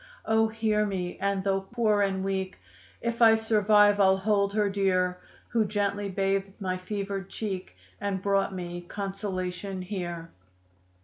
"Oh, 0.25 0.47
hear 0.47 0.83
me, 0.83 1.19
and, 1.19 1.43
though 1.43 1.61
poor 1.61 2.01
and 2.01 2.23
weak, 2.23 2.57
If 3.01 3.21
I 3.21 3.35
survive 3.35 3.99
I'll 3.99 4.17
hold 4.17 4.51
her 4.53 4.67
dear, 4.67 5.19
Who 5.49 5.63
gently 5.63 6.09
bathed 6.09 6.59
my 6.59 6.75
fevered 6.75 7.29
cheek 7.29 7.77
And 7.99 8.19
brought 8.19 8.51
me 8.51 8.81
consolation 8.81 9.83
here." 9.83 10.31